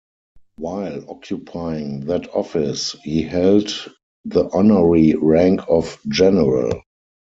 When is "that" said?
2.07-2.27